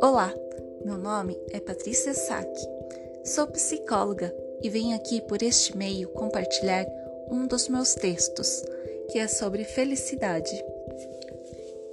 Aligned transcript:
Olá, 0.00 0.34
meu 0.82 0.96
nome 0.96 1.38
é 1.50 1.60
Patrícia 1.60 2.14
Sack, 2.14 2.48
sou 3.24 3.46
psicóloga 3.48 4.34
e 4.62 4.70
venho 4.70 4.96
aqui 4.96 5.20
por 5.20 5.42
este 5.42 5.76
meio 5.76 6.08
compartilhar 6.08 6.86
um 7.30 7.46
dos 7.46 7.68
meus 7.68 7.94
textos, 7.94 8.64
que 9.10 9.18
é 9.18 9.28
sobre 9.28 9.64
felicidade. 9.64 10.64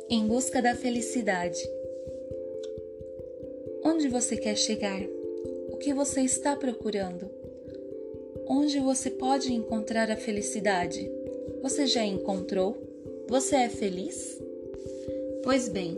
Em 0.10 0.26
busca 0.26 0.62
da 0.62 0.74
felicidade. 0.74 1.60
Onde 3.84 4.08
você 4.08 4.38
quer 4.38 4.56
chegar? 4.56 5.02
O 5.70 5.76
que 5.76 5.94
você 5.94 6.22
está 6.22 6.56
procurando? 6.56 7.39
Onde 8.52 8.80
você 8.80 9.12
pode 9.12 9.54
encontrar 9.54 10.10
a 10.10 10.16
felicidade? 10.16 11.08
Você 11.62 11.86
já 11.86 12.04
encontrou? 12.04 12.76
Você 13.28 13.56
é 13.56 13.70
feliz? 13.70 14.42
Pois 15.44 15.70
bem, 15.70 15.96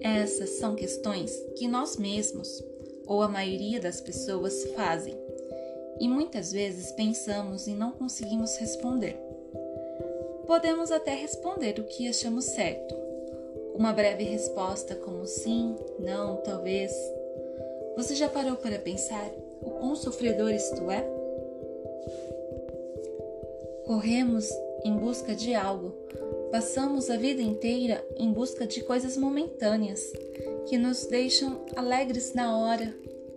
essas 0.00 0.50
são 0.50 0.74
questões 0.74 1.32
que 1.54 1.68
nós 1.68 1.96
mesmos, 1.96 2.60
ou 3.06 3.22
a 3.22 3.28
maioria 3.28 3.78
das 3.78 4.00
pessoas, 4.00 4.64
fazem 4.74 5.16
e 6.00 6.08
muitas 6.08 6.50
vezes 6.50 6.90
pensamos 6.90 7.68
e 7.68 7.70
não 7.70 7.92
conseguimos 7.92 8.56
responder. 8.56 9.16
Podemos 10.48 10.90
até 10.90 11.14
responder 11.14 11.78
o 11.78 11.84
que 11.84 12.08
achamos 12.08 12.46
certo, 12.46 12.96
uma 13.76 13.92
breve 13.92 14.24
resposta 14.24 14.96
como 14.96 15.24
sim, 15.24 15.76
não, 16.00 16.38
talvez. 16.38 16.92
Você 17.96 18.16
já 18.16 18.28
parou 18.28 18.56
para 18.56 18.76
pensar 18.78 19.30
o 19.62 19.70
quão 19.70 19.94
sofredor 19.94 20.50
isto 20.50 20.90
é? 20.90 21.13
Corremos 23.86 24.48
em 24.84 24.96
busca 24.96 25.34
de 25.34 25.54
algo, 25.54 25.92
passamos 26.50 27.10
a 27.10 27.16
vida 27.16 27.42
inteira 27.42 28.04
em 28.16 28.32
busca 28.32 28.66
de 28.66 28.82
coisas 28.82 29.16
momentâneas 29.16 30.12
que 30.66 30.78
nos 30.78 31.06
deixam 31.06 31.64
alegres 31.76 32.32
na 32.32 32.56
hora, 32.56 32.94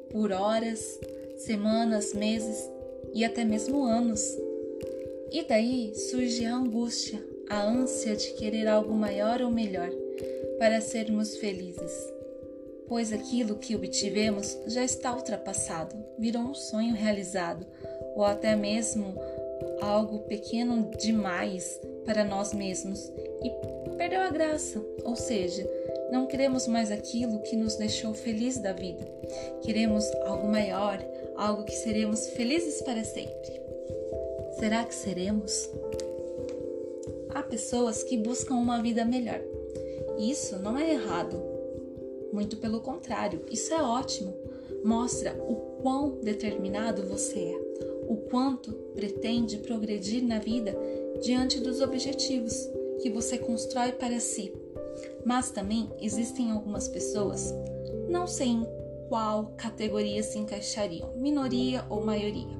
por 0.09 0.31
horas, 0.31 0.99
semanas, 1.37 2.13
meses 2.13 2.69
e 3.13 3.25
até 3.25 3.43
mesmo 3.43 3.83
anos. 3.83 4.21
E 5.31 5.43
daí 5.43 5.93
surge 5.95 6.45
a 6.45 6.55
angústia, 6.55 7.21
a 7.49 7.61
ânsia 7.63 8.15
de 8.15 8.31
querer 8.33 8.67
algo 8.67 8.93
maior 8.93 9.41
ou 9.41 9.51
melhor 9.51 9.89
para 10.57 10.81
sermos 10.81 11.35
felizes. 11.37 12.13
Pois 12.87 13.11
aquilo 13.11 13.57
que 13.57 13.75
obtivemos 13.75 14.57
já 14.67 14.83
está 14.83 15.13
ultrapassado, 15.13 15.95
virou 16.17 16.43
um 16.43 16.53
sonho 16.53 16.95
realizado, 16.95 17.65
ou 18.15 18.23
até 18.23 18.55
mesmo 18.55 19.13
algo 19.81 20.19
pequeno 20.19 20.89
demais 20.97 21.79
para 22.05 22.23
nós 22.23 22.53
mesmos 22.53 23.11
e 23.43 23.51
perdeu 23.97 24.21
a 24.21 24.29
graça, 24.29 24.83
ou 25.03 25.15
seja, 25.15 25.69
não 26.11 26.25
queremos 26.25 26.67
mais 26.67 26.91
aquilo 26.91 27.41
que 27.41 27.55
nos 27.55 27.75
deixou 27.75 28.13
feliz 28.13 28.57
da 28.57 28.71
vida. 28.71 29.05
Queremos 29.61 30.05
algo 30.25 30.47
maior, 30.47 30.99
algo 31.35 31.63
que 31.63 31.75
seremos 31.75 32.27
felizes 32.29 32.81
para 32.81 33.03
sempre. 33.03 33.61
Será 34.59 34.83
que 34.85 34.95
seremos? 34.95 35.69
Há 37.29 37.43
pessoas 37.43 38.03
que 38.03 38.17
buscam 38.17 38.55
uma 38.55 38.81
vida 38.81 39.03
melhor. 39.03 39.41
Isso 40.17 40.57
não 40.57 40.77
é 40.77 40.91
errado. 40.93 41.39
Muito 42.31 42.57
pelo 42.57 42.81
contrário, 42.81 43.45
isso 43.51 43.73
é 43.73 43.81
ótimo. 43.81 44.33
Mostra 44.83 45.33
o 45.33 45.55
quão 45.81 46.19
determinado 46.21 47.03
você 47.03 47.39
é, 47.39 47.66
o 48.07 48.15
quanto 48.15 48.71
pretende 48.95 49.57
progredir 49.57 50.23
na 50.23 50.39
vida 50.39 50.75
diante 51.21 51.59
dos 51.59 51.81
objetivos 51.81 52.55
que 53.01 53.09
você 53.09 53.37
constrói 53.37 53.91
para 53.91 54.19
si. 54.19 54.53
Mas 55.25 55.51
também 55.51 55.89
existem 55.99 56.51
algumas 56.51 56.87
pessoas, 56.87 57.53
não 58.09 58.25
sei 58.25 58.47
em 58.47 58.67
qual 59.07 59.53
categoria 59.57 60.23
se 60.23 60.37
encaixariam, 60.37 61.13
minoria 61.17 61.85
ou 61.89 62.03
maioria. 62.03 62.57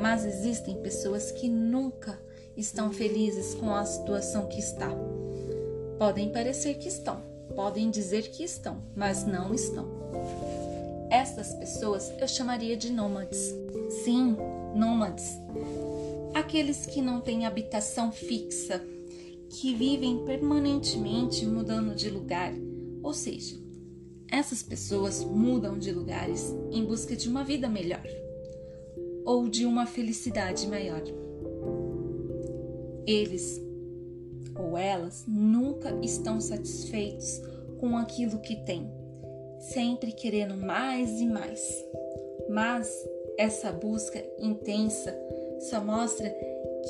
Mas 0.00 0.24
existem 0.24 0.80
pessoas 0.82 1.30
que 1.30 1.48
nunca 1.48 2.18
estão 2.56 2.92
felizes 2.92 3.54
com 3.54 3.74
a 3.74 3.84
situação 3.84 4.46
que 4.46 4.58
está. 4.58 4.90
Podem 5.98 6.30
parecer 6.30 6.74
que 6.74 6.88
estão, 6.88 7.22
podem 7.54 7.90
dizer 7.90 8.30
que 8.30 8.44
estão, 8.44 8.82
mas 8.94 9.24
não 9.24 9.54
estão. 9.54 9.97
Estas 11.10 11.54
pessoas 11.54 12.12
eu 12.20 12.28
chamaria 12.28 12.76
de 12.76 12.92
nômades. 12.92 13.54
Sim, 14.04 14.36
nômades. 14.74 15.38
Aqueles 16.34 16.84
que 16.84 17.00
não 17.00 17.20
têm 17.20 17.46
habitação 17.46 18.12
fixa, 18.12 18.84
que 19.48 19.74
vivem 19.74 20.24
permanentemente 20.24 21.46
mudando 21.46 21.94
de 21.94 22.10
lugar, 22.10 22.52
ou 23.02 23.14
seja, 23.14 23.56
essas 24.30 24.62
pessoas 24.62 25.24
mudam 25.24 25.78
de 25.78 25.90
lugares 25.90 26.54
em 26.70 26.84
busca 26.84 27.16
de 27.16 27.28
uma 27.28 27.42
vida 27.42 27.68
melhor 27.68 28.04
ou 29.24 29.48
de 29.48 29.64
uma 29.64 29.86
felicidade 29.86 30.66
maior. 30.66 31.02
Eles 33.06 33.58
ou 34.54 34.76
elas 34.76 35.24
nunca 35.26 35.98
estão 36.02 36.40
satisfeitos 36.40 37.40
com 37.78 37.96
aquilo 37.96 38.40
que 38.40 38.56
têm, 38.56 38.90
sempre 39.58 40.12
querendo 40.12 40.56
mais 40.56 41.20
e 41.20 41.26
mais. 41.26 41.84
Mas 42.48 43.08
essa 43.36 43.70
busca 43.70 44.22
intensa 44.38 45.16
só 45.60 45.80
mostra 45.80 46.28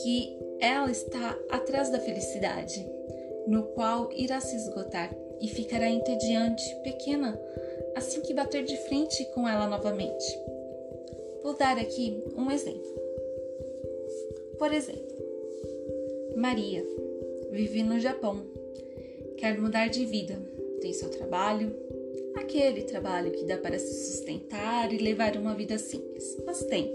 que 0.02 0.38
ela 0.60 0.90
está 0.90 1.38
atrás 1.50 1.90
da 1.90 2.00
felicidade, 2.00 2.84
no 3.46 3.64
qual 3.68 4.10
irá 4.12 4.40
se 4.40 4.56
esgotar 4.56 5.14
e 5.40 5.48
ficará 5.48 5.88
entediante, 5.88 6.74
pequena, 6.82 7.40
assim 7.94 8.20
que 8.20 8.34
bater 8.34 8.64
de 8.64 8.76
frente 8.88 9.24
com 9.34 9.48
ela 9.48 9.66
novamente. 9.66 10.38
Vou 11.42 11.56
dar 11.56 11.78
aqui 11.78 12.22
um 12.36 12.50
exemplo. 12.50 12.98
Por 14.58 14.72
exemplo, 14.72 15.16
Maria 16.36 16.84
vive 17.50 17.82
no 17.82 17.98
Japão, 18.00 18.44
quer 19.36 19.58
mudar 19.58 19.88
de 19.88 20.04
vida, 20.04 20.36
tem 20.80 20.92
seu 20.92 21.08
trabalho, 21.10 21.74
aquele 22.38 22.82
trabalho 22.82 23.30
que 23.30 23.44
dá 23.44 23.56
para 23.56 23.78
se 23.78 24.12
sustentar 24.12 24.92
e 24.92 24.98
levar 24.98 25.36
uma 25.36 25.54
vida 25.54 25.78
simples, 25.78 26.36
mas 26.44 26.62
tem. 26.64 26.90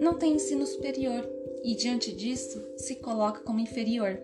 Não 0.00 0.14
tem 0.14 0.34
ensino 0.34 0.66
superior 0.66 1.28
e, 1.62 1.74
diante 1.74 2.12
disso, 2.12 2.62
se 2.76 2.96
coloca 2.96 3.40
como 3.40 3.60
inferior 3.60 4.18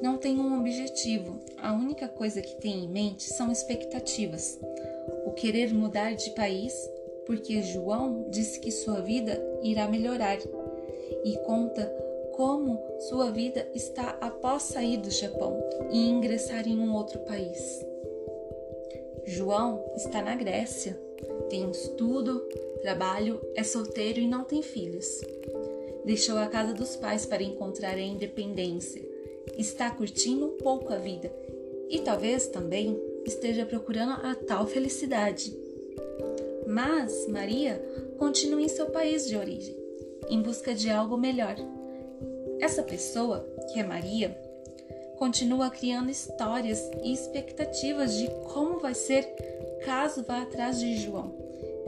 não 0.00 0.16
tem 0.16 0.38
um 0.38 0.60
objetivo, 0.60 1.40
a 1.56 1.72
única 1.72 2.06
coisa 2.06 2.40
que 2.40 2.54
tem 2.60 2.84
em 2.84 2.88
mente 2.88 3.24
são 3.24 3.50
expectativas. 3.50 4.58
O 5.26 5.32
querer 5.32 5.74
mudar 5.74 6.14
de 6.14 6.30
país, 6.30 6.72
porque 7.26 7.62
João 7.62 8.26
disse 8.30 8.60
que 8.60 8.70
sua 8.70 9.00
vida 9.00 9.42
irá 9.62 9.88
melhorar 9.88 10.38
e 11.24 11.36
conta 11.38 11.84
como 12.36 12.80
sua 13.08 13.32
vida 13.32 13.68
está 13.74 14.16
após 14.20 14.62
sair 14.62 14.98
do 14.98 15.10
Japão 15.10 15.60
e 15.90 16.08
ingressar 16.08 16.68
em 16.68 16.78
um 16.78 16.94
outro 16.94 17.18
país. 17.20 17.84
João 19.28 19.84
está 19.96 20.22
na 20.22 20.34
Grécia, 20.34 20.98
tem 21.48 21.70
estudo, 21.70 22.40
trabalho, 22.82 23.40
é 23.54 23.62
solteiro 23.62 24.20
e 24.20 24.28
não 24.28 24.44
tem 24.44 24.62
filhos. 24.62 25.20
Deixou 26.04 26.38
a 26.38 26.46
casa 26.46 26.72
dos 26.72 26.96
pais 26.96 27.26
para 27.26 27.42
encontrar 27.42 27.94
a 27.94 28.00
independência 28.00 29.08
está 29.58 29.90
curtindo 29.90 30.46
um 30.46 30.56
pouco 30.56 30.92
a 30.92 30.96
vida 30.96 31.32
e 31.90 31.98
talvez 31.98 32.46
também 32.46 33.00
esteja 33.24 33.66
procurando 33.66 34.12
a 34.12 34.34
tal 34.34 34.66
felicidade. 34.66 35.56
Mas 36.66 37.26
Maria 37.28 37.82
continua 38.18 38.62
em 38.62 38.68
seu 38.68 38.86
país 38.86 39.26
de 39.26 39.36
origem, 39.36 39.76
em 40.28 40.40
busca 40.40 40.74
de 40.74 40.90
algo 40.90 41.16
melhor. 41.16 41.56
Essa 42.60 42.82
pessoa, 42.82 43.48
que 43.72 43.80
é 43.80 43.84
Maria, 43.84 44.36
continua 45.18 45.68
criando 45.68 46.10
histórias 46.10 46.80
e 47.02 47.12
expectativas 47.12 48.16
de 48.16 48.28
como 48.52 48.78
vai 48.78 48.94
ser 48.94 49.24
caso 49.84 50.22
vá 50.22 50.42
atrás 50.42 50.78
de 50.78 50.96
João, 50.96 51.34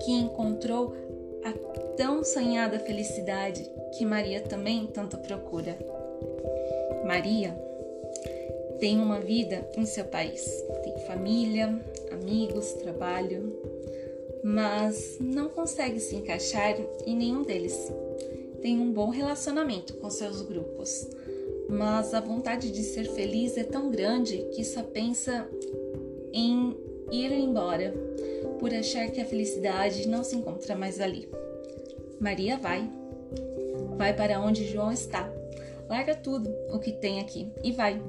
que 0.04 0.10
encontrou 0.10 0.94
a 1.44 1.52
tão 1.96 2.24
sonhada 2.24 2.78
felicidade 2.80 3.70
que 3.96 4.04
Maria 4.04 4.40
também 4.40 4.86
tanto 4.86 5.16
procura. 5.18 5.78
Maria 7.04 7.56
tem 8.78 8.98
uma 8.98 9.20
vida 9.20 9.68
em 9.76 9.86
seu 9.86 10.04
país, 10.04 10.44
tem 10.82 10.98
família, 11.06 11.78
amigos, 12.10 12.72
trabalho, 12.74 13.54
mas 14.42 15.18
não 15.20 15.48
consegue 15.48 16.00
se 16.00 16.16
encaixar 16.16 16.76
em 17.06 17.16
nenhum 17.16 17.42
deles. 17.42 17.92
Tem 18.60 18.78
um 18.78 18.92
bom 18.92 19.08
relacionamento 19.08 19.94
com 19.94 20.10
seus 20.10 20.42
grupos, 20.42 21.06
mas 21.70 22.12
a 22.14 22.20
vontade 22.20 22.70
de 22.70 22.82
ser 22.82 23.05
feliz 23.05 23.56
é 23.56 23.64
tão 23.64 23.90
grande 23.90 24.38
que 24.55 24.64
só 24.64 24.82
pensa 24.82 25.49
em 26.32 26.76
ir 27.11 27.32
embora 27.32 27.94
por 28.58 28.72
achar 28.75 29.11
que 29.11 29.20
a 29.20 29.25
felicidade 29.25 30.08
não 30.08 30.22
se 30.22 30.37
encontra 30.37 30.75
mais 30.76 31.00
ali. 31.00 31.28
Maria 32.20 32.58
vai, 32.58 32.88
Vai 34.00 34.14
para 34.14 34.40
onde 34.40 34.67
João 34.67 34.90
está. 34.90 35.31
Larga 35.87 36.14
tudo 36.14 36.50
o 36.72 36.78
que 36.78 36.90
tem 36.90 37.20
aqui 37.20 37.52
e 37.62 37.70
vai, 37.70 38.00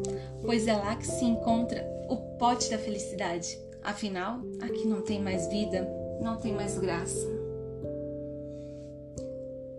pois 0.42 0.66
é 0.66 0.74
lá 0.74 0.96
que 0.96 1.06
se 1.06 1.25
encontra 1.25 1.86
o 2.07 2.16
pote 2.38 2.69
da 2.69 2.78
felicidade. 2.78 3.60
Afinal, 3.84 4.40
aqui 4.62 4.88
não 4.88 5.02
tem 5.02 5.19
mais 5.19 5.48
vida, 5.48 5.86
não 6.22 6.38
tem 6.38 6.54
mais 6.54 6.78
graça. 6.78 7.28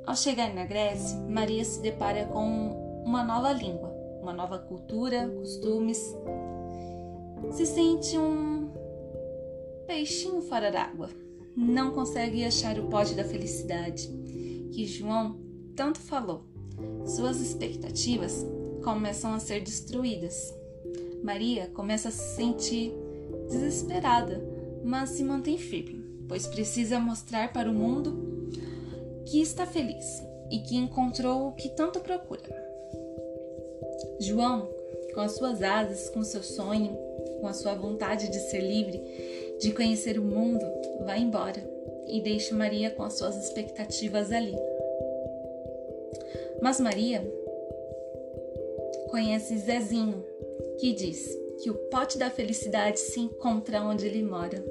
Ao 0.05 0.15
chegar 0.15 0.53
na 0.53 0.67
Grécia, 0.67 1.17
Maria 1.21 1.65
se 1.65 1.81
depara 1.81 2.27
com 2.27 2.92
uma 3.05 3.23
nova 3.23 3.53
língua, 3.53 3.93
uma 4.21 4.33
nova 4.33 4.59
cultura, 4.59 5.29
costumes. 5.29 5.99
Se 7.53 7.67
sente 7.67 8.17
um 8.17 8.71
peixinho 9.87 10.41
fora 10.43 10.71
d'água. 10.71 11.11
Não 11.55 11.91
consegue 11.91 12.45
achar 12.45 12.79
o 12.79 12.89
pote 12.89 13.15
da 13.15 13.25
felicidade 13.25 14.09
que 14.73 14.87
João 14.87 15.39
tanto 15.77 15.99
falou. 15.99 16.45
Suas 17.05 17.41
expectativas 17.41 18.47
começam 18.83 19.35
a 19.35 19.39
ser 19.39 19.61
destruídas. 19.61 20.55
Maria 21.23 21.69
começa 21.75 22.09
a 22.09 22.13
se 22.13 22.37
sentir 22.37 22.93
desesperada, 23.49 24.43
mas 24.83 25.11
se 25.11 25.23
mantém 25.23 25.59
firme, 25.59 26.03
pois 26.27 26.47
precisa 26.47 26.99
mostrar 26.99 27.53
para 27.53 27.71
o 27.71 27.75
mundo 27.75 28.51
que 29.27 29.41
está 29.41 29.67
feliz 29.67 30.23
e 30.51 30.59
que 30.61 30.77
encontrou 30.77 31.49
o 31.49 31.53
que 31.53 31.69
tanto 31.69 32.01
procura. 32.01 32.72
João, 34.23 34.69
com 35.13 35.21
as 35.21 35.33
suas 35.33 35.63
asas, 35.63 36.09
com 36.09 36.23
seu 36.23 36.43
sonho, 36.43 36.97
com 37.41 37.49
a 37.49 37.53
sua 37.53 37.75
vontade 37.75 38.31
de 38.31 38.39
ser 38.39 38.61
livre, 38.61 39.03
de 39.59 39.73
conhecer 39.73 40.17
o 40.17 40.23
mundo, 40.23 40.65
vai 41.05 41.21
embora 41.21 41.61
e 42.07 42.21
deixa 42.21 42.55
Maria 42.55 42.91
com 42.91 43.03
as 43.03 43.15
suas 43.15 43.37
expectativas 43.37 44.31
ali. 44.31 44.55
Mas 46.61 46.79
Maria 46.79 47.21
conhece 49.11 49.59
Zezinho, 49.59 50.25
que 50.79 50.93
diz 50.93 51.37
que 51.61 51.71
o 51.71 51.75
pote 51.75 52.17
da 52.17 52.31
felicidade 52.31 53.01
se 53.01 53.19
encontra 53.19 53.83
onde 53.83 54.07
ele 54.07 54.23
mora. 54.23 54.65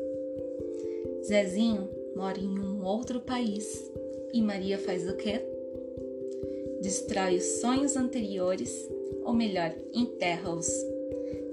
Zezinho 1.25 1.89
mora 2.15 2.39
em 2.39 2.57
um 2.57 2.85
outro 2.85 3.19
país 3.19 3.91
e 4.33 4.41
Maria 4.41 4.77
faz 4.77 5.09
o 5.09 5.15
quê? 5.15 5.41
Destrói 6.81 7.35
os 7.35 7.59
sonhos 7.59 7.95
anteriores, 7.95 8.89
ou 9.23 9.33
melhor, 9.33 9.73
enterra-os. 9.93 10.67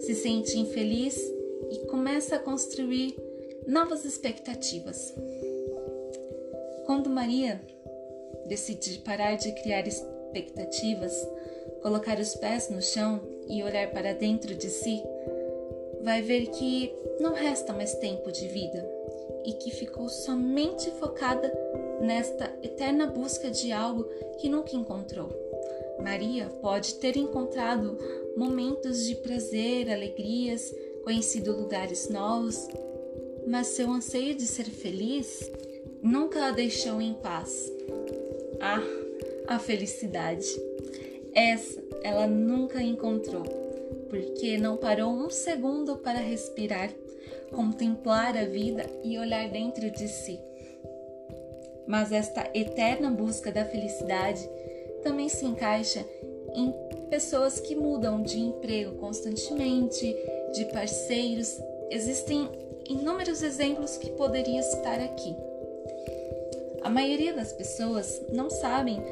Se 0.00 0.14
sente 0.14 0.58
infeliz 0.58 1.18
e 1.70 1.86
começa 1.86 2.36
a 2.36 2.38
construir 2.38 3.16
novas 3.66 4.04
expectativas. 4.04 5.14
Quando 6.86 7.10
Maria 7.10 7.60
decide 8.46 8.98
parar 9.00 9.36
de 9.36 9.52
criar 9.52 9.86
expectativas, 9.86 11.12
colocar 11.82 12.18
os 12.18 12.34
pés 12.34 12.70
no 12.70 12.80
chão 12.80 13.20
e 13.48 13.62
olhar 13.62 13.90
para 13.90 14.14
dentro 14.14 14.54
de 14.54 14.70
si, 14.70 15.02
vai 16.02 16.22
ver 16.22 16.46
que 16.46 16.92
não 17.20 17.34
resta 17.34 17.72
mais 17.72 17.94
tempo 17.96 18.32
de 18.32 18.48
vida 18.48 18.88
e 19.44 19.52
que 19.52 19.70
ficou 19.70 20.08
somente 20.08 20.90
focada 20.92 21.52
nesta 22.00 22.52
eterna 22.62 23.06
busca 23.06 23.50
de 23.50 23.72
algo 23.72 24.04
que 24.38 24.48
nunca 24.48 24.76
encontrou. 24.76 25.47
Maria 26.02 26.46
pode 26.60 26.94
ter 26.94 27.16
encontrado 27.16 27.98
momentos 28.36 29.04
de 29.04 29.14
prazer, 29.16 29.90
alegrias, 29.90 30.74
conhecido 31.04 31.56
lugares 31.56 32.08
novos, 32.08 32.68
mas 33.46 33.68
seu 33.68 33.90
anseio 33.90 34.34
de 34.34 34.46
ser 34.46 34.64
feliz 34.64 35.50
nunca 36.02 36.46
a 36.46 36.50
deixou 36.50 37.00
em 37.00 37.14
paz. 37.14 37.72
Ah, 38.60 38.82
a 39.48 39.58
felicidade. 39.58 40.46
Essa 41.34 41.82
ela 42.02 42.26
nunca 42.26 42.82
encontrou, 42.82 43.44
porque 44.08 44.58
não 44.58 44.76
parou 44.76 45.12
um 45.12 45.30
segundo 45.30 45.96
para 45.96 46.18
respirar, 46.18 46.90
contemplar 47.50 48.36
a 48.36 48.44
vida 48.44 48.84
e 49.02 49.18
olhar 49.18 49.48
dentro 49.48 49.90
de 49.90 50.08
si. 50.08 50.38
Mas 51.86 52.12
esta 52.12 52.48
eterna 52.54 53.10
busca 53.10 53.50
da 53.50 53.64
felicidade 53.64 54.48
também 55.02 55.28
se 55.28 55.44
encaixa 55.44 56.04
em 56.54 56.72
pessoas 57.08 57.60
que 57.60 57.74
mudam 57.74 58.22
de 58.22 58.38
emprego 58.38 58.96
constantemente, 58.96 60.16
de 60.52 60.64
parceiros. 60.66 61.58
Existem 61.90 62.48
inúmeros 62.88 63.42
exemplos 63.42 63.96
que 63.96 64.10
poderia 64.12 64.62
citar 64.62 65.00
aqui. 65.00 65.34
A 66.82 66.90
maioria 66.90 67.32
das 67.34 67.52
pessoas 67.52 68.22
não 68.32 68.48
sabem 68.48 69.02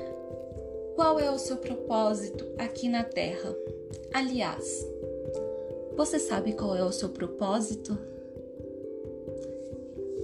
qual 0.94 1.20
é 1.20 1.30
o 1.30 1.38
seu 1.38 1.56
propósito 1.56 2.46
aqui 2.56 2.88
na 2.88 3.04
Terra. 3.04 3.54
Aliás, 4.12 4.86
você 5.96 6.18
sabe 6.18 6.52
qual 6.52 6.74
é 6.76 6.84
o 6.84 6.92
seu 6.92 7.10
propósito? 7.10 7.98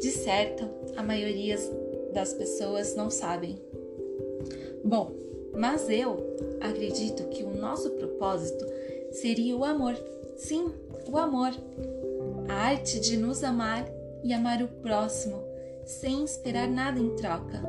De 0.01 0.11
certo, 0.11 0.69
a 0.97 1.03
maioria 1.03 1.57
das 2.13 2.33
pessoas 2.33 2.95
não 2.95 3.11
sabem. 3.11 3.59
Bom, 4.83 5.13
mas 5.57 5.89
eu 5.89 6.37
acredito 6.61 7.25
que 7.29 7.43
o 7.43 7.55
nosso 7.55 7.91
propósito 7.91 8.65
seria 9.11 9.57
o 9.57 9.65
amor. 9.65 9.95
Sim, 10.37 10.73
o 11.11 11.17
amor. 11.17 11.53
A 12.49 12.55
arte 12.55 13.01
de 13.01 13.17
nos 13.17 13.45
amar 13.45 13.87
e 14.23 14.33
amar 14.33 14.63
o 14.63 14.69
próximo 14.69 15.43
sem 15.85 16.25
esperar 16.25 16.69
nada 16.69 16.99
em 16.99 17.15
troca. 17.17 17.63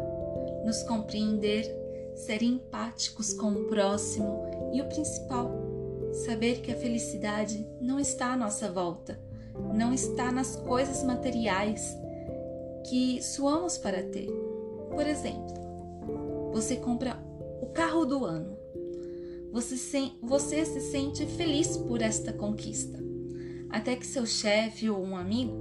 Nos 0.66 0.84
compreender 0.84 1.84
ser 2.16 2.42
empáticos 2.42 3.34
com 3.34 3.52
o 3.52 3.66
próximo 3.66 4.72
e 4.74 4.82
o 4.82 4.86
principal, 4.86 5.52
saber 6.26 6.62
que 6.62 6.72
a 6.72 6.76
felicidade 6.76 7.68
não 7.82 8.00
está 8.00 8.34
à 8.34 8.38
nossa 8.38 8.72
volta, 8.72 9.20
não 9.74 9.94
está 9.94 10.32
nas 10.32 10.56
coisas 10.56 11.04
materiais 11.04 11.98
que 12.88 13.22
suamos 13.22 13.78
para 13.78 14.04
ter. 14.04 14.28
Por 14.92 15.06
exemplo, 15.08 15.54
você 16.52 16.76
compra 16.76 17.18
o 17.64 17.68
carro 17.68 18.04
do 18.06 18.26
ano. 18.26 18.58
Você 19.54 19.78
se, 19.78 20.12
você 20.22 20.66
se 20.66 20.82
sente 20.82 21.26
feliz 21.26 21.78
por 21.78 22.02
esta 22.02 22.34
conquista, 22.34 23.00
até 23.70 23.96
que 23.96 24.06
seu 24.06 24.26
chefe 24.26 24.90
ou 24.90 25.02
um 25.02 25.16
amigo 25.16 25.54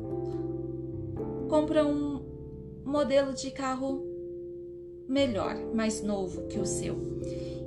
compra 1.48 1.86
um 1.86 2.20
modelo 2.84 3.32
de 3.32 3.52
carro 3.52 4.04
melhor, 5.08 5.54
mais 5.72 6.02
novo 6.02 6.48
que 6.48 6.58
o 6.58 6.66
seu. 6.66 6.98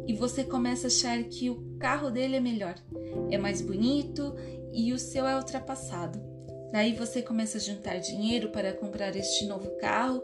E 0.06 0.14
você 0.14 0.44
começa 0.44 0.88
a 0.88 0.90
achar 0.90 1.24
que 1.24 1.50
o 1.50 1.78
carro 1.80 2.10
dele 2.10 2.36
é 2.36 2.42
melhor, 2.42 2.76
é 3.32 3.38
mais 3.38 3.62
bonito 3.62 4.36
e 4.74 4.92
o 4.92 5.00
seu 5.00 5.26
é 5.26 5.38
ultrapassado. 5.38 6.35
Daí 6.72 6.94
você 6.94 7.22
começa 7.22 7.58
a 7.58 7.62
juntar 7.62 7.98
dinheiro 8.00 8.50
para 8.50 8.74
comprar 8.74 9.16
este 9.16 9.46
novo 9.46 9.72
carro 9.78 10.22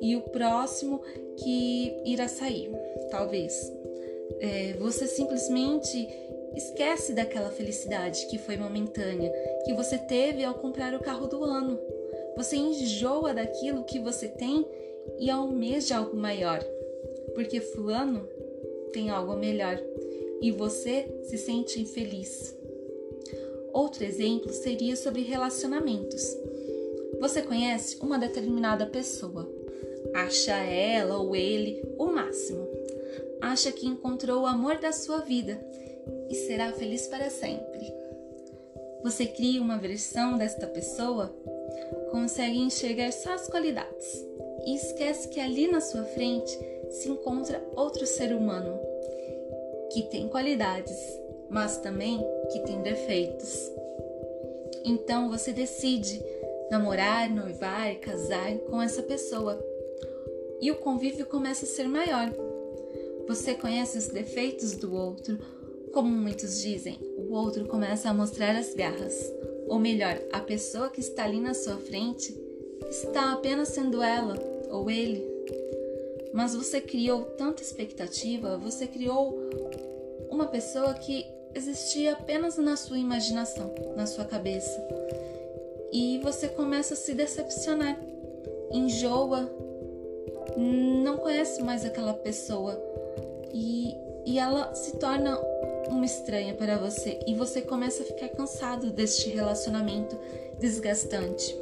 e 0.00 0.16
o 0.16 0.22
próximo 0.22 1.00
que 1.36 1.92
irá 2.04 2.28
sair, 2.28 2.70
talvez. 3.10 3.72
É, 4.40 4.74
você 4.74 5.06
simplesmente 5.06 6.08
esquece 6.56 7.12
daquela 7.12 7.50
felicidade 7.50 8.26
que 8.26 8.38
foi 8.38 8.56
momentânea, 8.56 9.32
que 9.64 9.72
você 9.74 9.98
teve 9.98 10.44
ao 10.44 10.54
comprar 10.54 10.94
o 10.94 11.00
carro 11.00 11.26
do 11.26 11.42
ano. 11.42 11.78
Você 12.36 12.56
enjoa 12.56 13.32
daquilo 13.32 13.84
que 13.84 13.98
você 13.98 14.28
tem 14.28 14.66
e 15.18 15.30
almeja 15.30 15.96
algo 15.96 16.16
maior, 16.16 16.62
porque 17.34 17.60
Fulano 17.60 18.28
tem 18.92 19.10
algo 19.10 19.36
melhor 19.36 19.80
e 20.40 20.50
você 20.50 21.06
se 21.24 21.38
sente 21.38 21.80
infeliz. 21.80 22.56
Outro 23.74 24.04
exemplo 24.04 24.52
seria 24.52 24.94
sobre 24.94 25.22
relacionamentos. 25.22 26.22
Você 27.18 27.42
conhece 27.42 27.98
uma 28.00 28.16
determinada 28.16 28.86
pessoa, 28.86 29.50
acha 30.14 30.54
ela 30.54 31.18
ou 31.18 31.34
ele 31.34 31.82
o 31.98 32.06
máximo, 32.06 32.68
acha 33.40 33.72
que 33.72 33.84
encontrou 33.84 34.42
o 34.42 34.46
amor 34.46 34.78
da 34.78 34.92
sua 34.92 35.18
vida 35.18 35.60
e 36.30 36.34
será 36.36 36.70
feliz 36.70 37.08
para 37.08 37.28
sempre. 37.28 37.92
Você 39.02 39.26
cria 39.26 39.60
uma 39.60 39.76
versão 39.76 40.38
desta 40.38 40.68
pessoa, 40.68 41.34
consegue 42.12 42.60
enxergar 42.60 43.12
só 43.12 43.32
as 43.32 43.48
qualidades 43.48 44.24
e 44.64 44.76
esquece 44.76 45.26
que 45.30 45.40
ali 45.40 45.66
na 45.66 45.80
sua 45.80 46.04
frente 46.04 46.56
se 46.90 47.08
encontra 47.08 47.60
outro 47.74 48.06
ser 48.06 48.32
humano 48.32 48.78
que 49.92 50.02
tem 50.02 50.28
qualidades, 50.28 51.23
mas 51.54 51.78
também 51.78 52.18
que 52.50 52.58
tem 52.64 52.82
defeitos. 52.82 53.70
Então 54.84 55.30
você 55.30 55.52
decide 55.52 56.20
namorar, 56.68 57.30
noivar, 57.30 57.94
casar 58.00 58.58
com 58.68 58.82
essa 58.82 59.00
pessoa 59.04 59.64
e 60.60 60.72
o 60.72 60.74
convívio 60.74 61.24
começa 61.24 61.64
a 61.64 61.68
ser 61.68 61.86
maior. 61.86 62.32
Você 63.28 63.54
conhece 63.54 63.96
os 63.96 64.08
defeitos 64.08 64.74
do 64.74 64.96
outro, 64.96 65.38
como 65.92 66.08
muitos 66.08 66.60
dizem, 66.60 66.98
o 67.16 67.32
outro 67.32 67.66
começa 67.66 68.10
a 68.10 68.14
mostrar 68.14 68.56
as 68.56 68.74
garras. 68.74 69.32
Ou 69.68 69.78
melhor, 69.78 70.20
a 70.32 70.40
pessoa 70.40 70.90
que 70.90 71.00
está 71.00 71.24
ali 71.24 71.40
na 71.40 71.54
sua 71.54 71.76
frente 71.76 72.36
está 72.90 73.32
apenas 73.32 73.68
sendo 73.68 74.02
ela 74.02 74.34
ou 74.70 74.90
ele. 74.90 75.24
mas 76.32 76.52
você 76.52 76.80
criou 76.80 77.22
tanta 77.22 77.62
expectativa, 77.62 78.58
você 78.58 78.88
criou 78.88 79.38
uma 80.28 80.46
pessoa 80.46 80.92
que 80.94 81.24
existia 81.54 82.12
apenas 82.12 82.56
na 82.56 82.76
sua 82.76 82.98
imaginação, 82.98 83.74
na 83.96 84.06
sua 84.06 84.24
cabeça. 84.24 84.82
E 85.92 86.18
você 86.18 86.48
começa 86.48 86.94
a 86.94 86.96
se 86.96 87.14
decepcionar, 87.14 87.98
enjoa, 88.72 89.48
não 90.56 91.16
conhece 91.18 91.62
mais 91.62 91.84
aquela 91.84 92.14
pessoa 92.14 92.80
e, 93.52 93.94
e 94.26 94.38
ela 94.38 94.74
se 94.74 94.96
torna 94.96 95.38
uma 95.88 96.04
estranha 96.04 96.54
para 96.54 96.78
você 96.78 97.20
e 97.26 97.34
você 97.34 97.62
começa 97.62 98.02
a 98.02 98.06
ficar 98.06 98.28
cansado 98.30 98.90
deste 98.90 99.28
relacionamento 99.30 100.18
desgastante. 100.58 101.56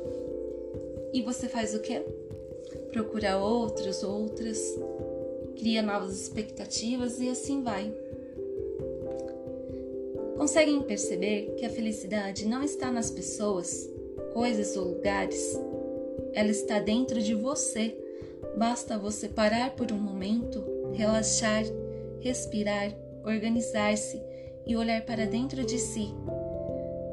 E 1.13 1.21
você 1.21 1.49
faz 1.49 1.75
o 1.75 1.81
quê? 1.81 2.03
Procura 2.91 3.37
outros, 3.37 4.03
outras, 4.03 4.59
cria 5.57 5.83
novas 5.83 6.19
expectativas 6.19 7.21
e 7.21 7.29
assim 7.29 7.63
vai. 7.63 7.93
Conseguem 10.37 10.83
perceber 10.83 11.55
que 11.57 11.65
a 11.65 11.71
felicidade 11.71 12.47
não 12.47 12.63
está 12.63 12.91
nas 12.91 13.11
pessoas, 13.11 13.89
coisas 14.33 14.77
ou 14.77 14.85
lugares? 14.95 15.59
Ela 16.33 16.51
está 16.51 16.79
dentro 16.79 17.23
de 17.23 17.35
você. 17.35 17.97
Basta 18.57 18.99
você 18.99 19.29
parar 19.29 19.77
por 19.77 19.93
um 19.93 19.99
momento, 19.99 20.65
relaxar, 20.93 21.65
respirar, 22.21 22.93
organizar-se 23.25 24.21
e 24.67 24.77
olhar 24.77 25.03
para 25.03 25.27
dentro 25.27 25.65
de 25.65 25.79
si, 25.79 26.09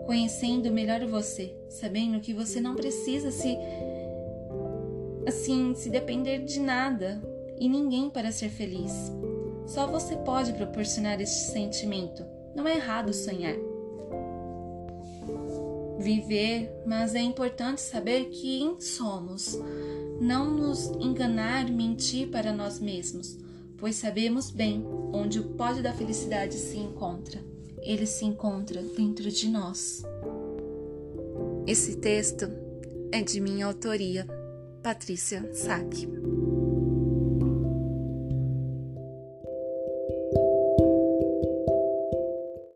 conhecendo 0.06 0.72
melhor 0.72 1.06
você, 1.06 1.54
sabendo 1.70 2.20
que 2.20 2.34
você 2.34 2.60
não 2.60 2.76
precisa 2.76 3.32
se 3.32 3.58
assim 5.28 5.74
se 5.76 5.90
depender 5.90 6.40
de 6.40 6.60
nada 6.60 7.22
e 7.60 7.68
ninguém 7.70 8.10
para 8.10 8.32
ser 8.32 8.50
feliz. 8.50 9.12
Só 9.66 9.86
você 9.86 10.16
pode 10.18 10.54
proporcionar 10.54 11.22
este 11.22 11.52
sentimento. 11.52 12.26
Não 12.60 12.68
é 12.68 12.76
errado 12.76 13.14
sonhar. 13.14 13.56
Viver, 15.98 16.70
mas 16.86 17.16
é 17.16 17.22
importante 17.22 17.80
saber 17.80 18.26
quem 18.26 18.82
somos. 18.82 19.58
Não 20.20 20.52
nos 20.54 20.88
enganar, 21.00 21.72
mentir 21.72 22.28
para 22.28 22.52
nós 22.52 22.78
mesmos, 22.78 23.38
pois 23.78 23.96
sabemos 23.96 24.52
bem 24.52 24.86
onde 25.14 25.40
o 25.40 25.54
pódio 25.54 25.82
da 25.82 25.94
felicidade 25.94 26.56
se 26.56 26.78
encontra. 26.78 27.40
Ele 27.82 28.06
se 28.06 28.26
encontra 28.26 28.82
dentro 28.82 29.32
de 29.32 29.48
nós. 29.48 30.04
Esse 31.66 31.96
texto 31.96 32.46
é 33.10 33.22
de 33.22 33.40
minha 33.40 33.68
autoria, 33.68 34.28
Patrícia 34.84 35.50
Sack. 35.54 36.29